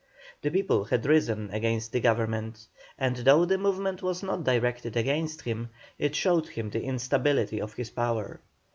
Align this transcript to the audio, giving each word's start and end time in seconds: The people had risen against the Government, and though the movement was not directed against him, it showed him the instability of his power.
The 0.41 0.49
people 0.49 0.85
had 0.85 1.05
risen 1.05 1.51
against 1.51 1.91
the 1.91 1.99
Government, 1.99 2.65
and 2.97 3.17
though 3.17 3.45
the 3.45 3.59
movement 3.59 4.01
was 4.01 4.23
not 4.23 4.43
directed 4.43 4.97
against 4.97 5.43
him, 5.43 5.69
it 5.99 6.15
showed 6.15 6.47
him 6.47 6.71
the 6.71 6.81
instability 6.81 7.61
of 7.61 7.75
his 7.75 7.91
power. 7.91 8.39